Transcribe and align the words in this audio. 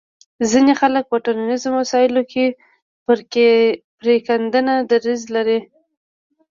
ځینې 0.51 0.73
خلک 0.81 1.03
په 1.11 1.17
ټولنیزو 1.25 1.69
مسایلو 1.79 2.21
کې 2.31 2.45
پرېکنده 4.03 4.59
دریځ 4.89 5.21
لري 5.35 5.59